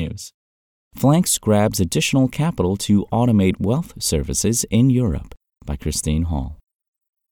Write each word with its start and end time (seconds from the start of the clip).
technews. 0.00 0.32
Flanks 0.94 1.38
grabs 1.38 1.80
additional 1.80 2.28
capital 2.28 2.76
to 2.76 3.06
automate 3.12 3.60
wealth 3.60 3.94
services 4.02 4.64
in 4.70 4.90
Europe 4.90 5.34
by 5.64 5.76
Christine 5.76 6.24
Hall. 6.24 6.56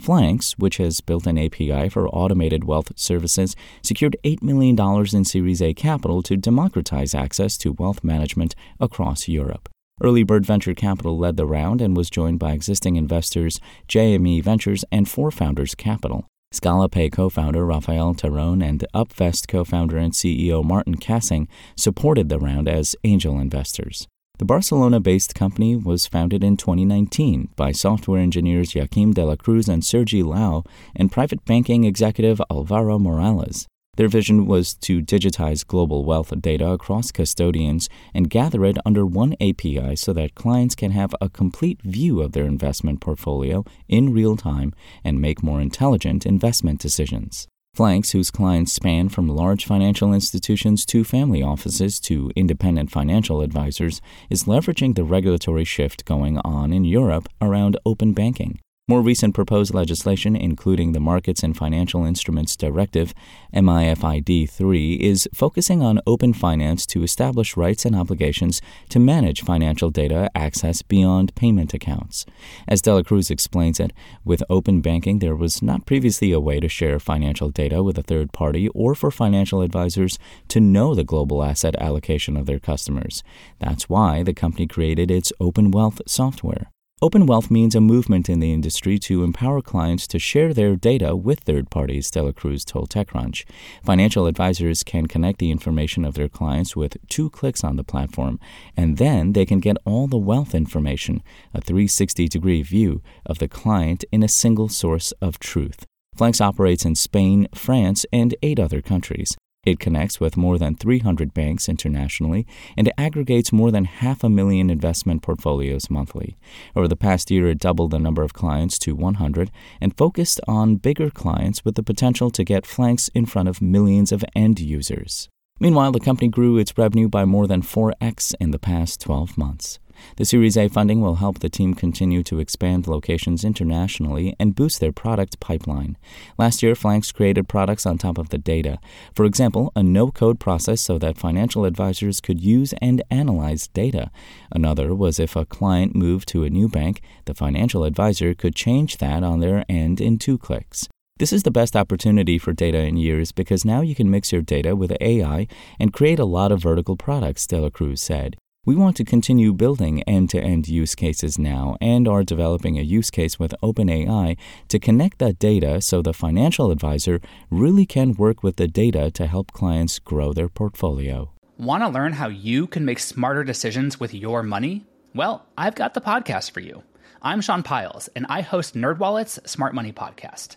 Flanks, 0.00 0.58
which 0.58 0.78
has 0.78 1.00
built 1.00 1.26
an 1.26 1.38
API 1.38 1.88
for 1.88 2.08
automated 2.08 2.64
wealth 2.64 2.92
services, 2.96 3.54
secured 3.82 4.16
$8 4.24 4.42
million 4.42 4.76
in 5.14 5.24
Series 5.24 5.62
A 5.62 5.74
capital 5.74 6.22
to 6.22 6.36
democratize 6.36 7.14
access 7.14 7.56
to 7.58 7.72
wealth 7.72 8.02
management 8.02 8.54
across 8.80 9.28
Europe. 9.28 9.68
Earlybird 10.02 10.44
Venture 10.44 10.74
Capital 10.74 11.16
led 11.16 11.36
the 11.36 11.46
round 11.46 11.80
and 11.80 11.96
was 11.96 12.10
joined 12.10 12.40
by 12.40 12.52
existing 12.52 12.96
investors 12.96 13.60
JME 13.88 14.42
Ventures 14.42 14.84
and 14.90 15.08
Four 15.08 15.30
Founders 15.30 15.76
Capital. 15.76 16.26
ScalaPay 16.52 17.10
co 17.10 17.30
founder 17.30 17.64
Rafael 17.64 18.14
Terron 18.14 18.62
and 18.62 18.84
Upvest 18.94 19.48
co 19.48 19.64
founder 19.64 19.96
and 19.96 20.12
CEO 20.12 20.62
Martin 20.62 20.96
Kassing 20.96 21.48
supported 21.76 22.28
the 22.28 22.38
round 22.38 22.68
as 22.68 22.94
angel 23.04 23.40
investors. 23.40 24.06
The 24.38 24.44
Barcelona 24.44 25.00
based 25.00 25.34
company 25.34 25.76
was 25.76 26.06
founded 26.06 26.44
in 26.44 26.58
2019 26.58 27.48
by 27.56 27.72
software 27.72 28.20
engineers 28.20 28.74
Joaquim 28.74 29.14
de 29.14 29.24
la 29.24 29.36
Cruz 29.36 29.66
and 29.66 29.82
Sergi 29.82 30.22
Lau 30.22 30.64
and 30.94 31.10
private 31.10 31.42
banking 31.46 31.84
executive 31.84 32.40
Alvaro 32.50 32.98
Morales. 32.98 33.66
Their 33.98 34.08
vision 34.08 34.46
was 34.46 34.72
to 34.76 35.02
digitize 35.02 35.66
global 35.66 36.06
wealth 36.06 36.32
data 36.40 36.66
across 36.70 37.12
custodians 37.12 37.90
and 38.14 38.30
gather 38.30 38.64
it 38.64 38.78
under 38.86 39.04
one 39.04 39.34
API 39.34 39.96
so 39.96 40.14
that 40.14 40.34
clients 40.34 40.74
can 40.74 40.92
have 40.92 41.14
a 41.20 41.28
complete 41.28 41.82
view 41.82 42.22
of 42.22 42.32
their 42.32 42.46
investment 42.46 43.02
portfolio 43.02 43.66
in 43.88 44.14
real 44.14 44.38
time 44.38 44.72
and 45.04 45.20
make 45.20 45.42
more 45.42 45.60
intelligent 45.60 46.24
investment 46.24 46.80
decisions. 46.80 47.46
Flanks, 47.74 48.12
whose 48.12 48.30
clients 48.30 48.72
span 48.72 49.10
from 49.10 49.28
large 49.28 49.66
financial 49.66 50.14
institutions 50.14 50.86
to 50.86 51.04
family 51.04 51.42
offices 51.42 52.00
to 52.00 52.32
independent 52.34 52.90
financial 52.90 53.42
advisors, 53.42 54.00
is 54.30 54.44
leveraging 54.44 54.94
the 54.94 55.04
regulatory 55.04 55.64
shift 55.64 56.06
going 56.06 56.38
on 56.38 56.72
in 56.72 56.86
Europe 56.86 57.28
around 57.42 57.76
open 57.84 58.14
banking. 58.14 58.58
More 58.92 59.00
recent 59.00 59.34
proposed 59.34 59.72
legislation, 59.72 60.36
including 60.36 60.92
the 60.92 61.00
Markets 61.00 61.42
and 61.42 61.56
Financial 61.56 62.04
Instruments 62.04 62.54
Directive, 62.56 63.14
MIFID 63.54 64.50
3, 64.50 64.94
is 64.96 65.26
focusing 65.32 65.80
on 65.80 66.02
open 66.06 66.34
finance 66.34 66.84
to 66.88 67.02
establish 67.02 67.56
rights 67.56 67.86
and 67.86 67.96
obligations 67.96 68.60
to 68.90 68.98
manage 68.98 69.44
financial 69.44 69.88
data 69.88 70.30
access 70.34 70.82
beyond 70.82 71.34
payment 71.34 71.72
accounts. 71.72 72.26
As 72.68 72.82
de 72.82 72.92
la 72.92 73.02
Cruz 73.02 73.30
explains 73.30 73.80
it, 73.80 73.94
with 74.26 74.42
open 74.50 74.82
banking, 74.82 75.20
there 75.20 75.36
was 75.36 75.62
not 75.62 75.86
previously 75.86 76.30
a 76.30 76.38
way 76.38 76.60
to 76.60 76.68
share 76.68 77.00
financial 77.00 77.48
data 77.48 77.82
with 77.82 77.96
a 77.96 78.02
third 78.02 78.34
party 78.34 78.68
or 78.74 78.94
for 78.94 79.10
financial 79.10 79.62
advisors 79.62 80.18
to 80.48 80.60
know 80.60 80.94
the 80.94 81.02
global 81.02 81.42
asset 81.42 81.74
allocation 81.80 82.36
of 82.36 82.44
their 82.44 82.60
customers. 82.60 83.24
That's 83.58 83.88
why 83.88 84.22
the 84.22 84.34
company 84.34 84.66
created 84.66 85.10
its 85.10 85.32
Open 85.40 85.70
Wealth 85.70 86.02
software. 86.06 86.68
Open 87.02 87.26
wealth 87.26 87.50
means 87.50 87.74
a 87.74 87.80
movement 87.80 88.28
in 88.28 88.38
the 88.38 88.52
industry 88.52 88.96
to 88.96 89.24
empower 89.24 89.60
clients 89.60 90.06
to 90.06 90.20
share 90.20 90.54
their 90.54 90.76
data 90.76 91.16
with 91.16 91.40
third 91.40 91.68
parties, 91.68 92.08
de 92.08 92.22
la 92.22 92.30
Cruz 92.30 92.64
told 92.64 92.90
TechCrunch. 92.90 93.44
Financial 93.82 94.28
advisors 94.28 94.84
can 94.84 95.06
connect 95.08 95.40
the 95.40 95.50
information 95.50 96.04
of 96.04 96.14
their 96.14 96.28
clients 96.28 96.76
with 96.76 96.96
two 97.08 97.28
clicks 97.30 97.64
on 97.64 97.74
the 97.74 97.82
platform, 97.82 98.38
and 98.76 98.98
then 98.98 99.32
they 99.32 99.44
can 99.44 99.58
get 99.58 99.78
all 99.84 100.06
the 100.06 100.16
wealth 100.16 100.54
information, 100.54 101.24
a 101.52 101.60
360 101.60 102.28
degree 102.28 102.62
view 102.62 103.02
of 103.26 103.40
the 103.40 103.48
client 103.48 104.04
in 104.12 104.22
a 104.22 104.28
single 104.28 104.68
source 104.68 105.10
of 105.20 105.40
truth. 105.40 105.84
Flanks 106.14 106.40
operates 106.40 106.84
in 106.84 106.94
Spain, 106.94 107.48
France, 107.52 108.06
and 108.12 108.36
eight 108.44 108.60
other 108.60 108.80
countries. 108.80 109.36
It 109.64 109.78
connects 109.78 110.18
with 110.18 110.36
more 110.36 110.58
than 110.58 110.74
300 110.74 111.32
banks 111.32 111.68
internationally 111.68 112.48
and 112.76 112.92
aggregates 112.98 113.52
more 113.52 113.70
than 113.70 113.84
half 113.84 114.24
a 114.24 114.28
million 114.28 114.70
investment 114.70 115.22
portfolios 115.22 115.88
monthly. 115.88 116.36
Over 116.74 116.88
the 116.88 116.96
past 116.96 117.30
year, 117.30 117.46
it 117.46 117.60
doubled 117.60 117.92
the 117.92 118.00
number 118.00 118.24
of 118.24 118.32
clients 118.32 118.76
to 118.80 118.96
100 118.96 119.52
and 119.80 119.96
focused 119.96 120.40
on 120.48 120.76
bigger 120.76 121.10
clients 121.10 121.64
with 121.64 121.76
the 121.76 121.84
potential 121.84 122.28
to 122.32 122.42
get 122.42 122.66
flanks 122.66 123.06
in 123.14 123.24
front 123.24 123.48
of 123.48 123.62
millions 123.62 124.10
of 124.10 124.24
end 124.34 124.58
users. 124.58 125.28
Meanwhile, 125.62 125.92
the 125.92 126.00
company 126.00 126.26
grew 126.26 126.58
its 126.58 126.76
revenue 126.76 127.08
by 127.08 127.24
more 127.24 127.46
than 127.46 127.62
4x 127.62 128.34
in 128.40 128.50
the 128.50 128.58
past 128.58 129.00
12 129.00 129.38
months. 129.38 129.78
The 130.16 130.24
Series 130.24 130.56
A 130.56 130.66
funding 130.66 131.00
will 131.00 131.14
help 131.22 131.38
the 131.38 131.48
team 131.48 131.74
continue 131.74 132.24
to 132.24 132.40
expand 132.40 132.88
locations 132.88 133.44
internationally 133.44 134.34
and 134.40 134.56
boost 134.56 134.80
their 134.80 134.90
product 134.90 135.38
pipeline. 135.38 135.96
Last 136.36 136.64
year, 136.64 136.74
Flanks 136.74 137.12
created 137.12 137.48
products 137.48 137.86
on 137.86 137.96
top 137.96 138.18
of 138.18 138.30
the 138.30 138.38
data. 138.38 138.80
For 139.14 139.24
example, 139.24 139.70
a 139.76 139.84
no 139.84 140.10
code 140.10 140.40
process 140.40 140.80
so 140.80 140.98
that 140.98 141.16
financial 141.16 141.64
advisors 141.64 142.20
could 142.20 142.40
use 142.40 142.74
and 142.82 143.00
analyze 143.08 143.68
data. 143.68 144.10
Another 144.50 144.96
was 144.96 145.20
if 145.20 145.36
a 145.36 145.46
client 145.46 145.94
moved 145.94 146.26
to 146.30 146.42
a 146.42 146.50
new 146.50 146.68
bank, 146.68 147.02
the 147.26 147.34
financial 147.34 147.84
advisor 147.84 148.34
could 148.34 148.56
change 148.56 148.96
that 148.96 149.22
on 149.22 149.38
their 149.38 149.64
end 149.68 150.00
in 150.00 150.18
two 150.18 150.38
clicks. 150.38 150.88
This 151.18 151.32
is 151.32 151.42
the 151.42 151.50
best 151.50 151.76
opportunity 151.76 152.38
for 152.38 152.52
data 152.52 152.78
in 152.78 152.96
years 152.96 153.32
because 153.32 153.66
now 153.66 153.82
you 153.82 153.94
can 153.94 154.10
mix 154.10 154.32
your 154.32 154.40
data 154.40 154.74
with 154.74 154.96
AI 155.00 155.46
and 155.78 155.92
create 155.92 156.18
a 156.18 156.24
lot 156.24 156.50
of 156.50 156.62
vertical 156.62 156.96
products, 156.96 157.46
de 157.46 157.60
la 157.60 157.68
Cruz 157.68 158.00
said. 158.00 158.36
We 158.64 158.74
want 158.74 158.96
to 158.96 159.04
continue 159.04 159.52
building 159.52 160.02
end 160.04 160.30
to 160.30 160.40
end 160.40 160.68
use 160.68 160.94
cases 160.94 161.38
now 161.38 161.76
and 161.80 162.08
are 162.08 162.24
developing 162.24 162.78
a 162.78 162.82
use 162.82 163.10
case 163.10 163.38
with 163.38 163.54
OpenAI 163.62 164.38
to 164.68 164.78
connect 164.78 165.18
that 165.18 165.38
data 165.38 165.82
so 165.82 166.00
the 166.00 166.14
financial 166.14 166.70
advisor 166.70 167.20
really 167.50 167.84
can 167.84 168.14
work 168.14 168.42
with 168.42 168.56
the 168.56 168.66
data 168.66 169.10
to 169.10 169.26
help 169.26 169.52
clients 169.52 169.98
grow 169.98 170.32
their 170.32 170.48
portfolio. 170.48 171.30
Want 171.58 171.82
to 171.82 171.88
learn 171.88 172.14
how 172.14 172.28
you 172.28 172.66
can 172.66 172.84
make 172.86 172.98
smarter 172.98 173.44
decisions 173.44 174.00
with 174.00 174.14
your 174.14 174.42
money? 174.42 174.86
Well, 175.14 175.44
I've 175.58 175.74
got 175.74 175.92
the 175.92 176.00
podcast 176.00 176.52
for 176.52 176.60
you. 176.60 176.82
I'm 177.20 177.40
Sean 177.40 177.62
Pyles, 177.62 178.08
and 178.16 178.26
I 178.28 178.40
host 178.40 178.74
NerdWallet's 178.74 179.38
Smart 179.48 179.74
Money 179.74 179.92
Podcast. 179.92 180.56